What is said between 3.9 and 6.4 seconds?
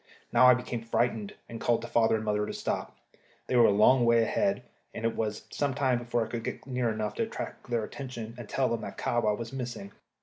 way ahead, and it was some time before I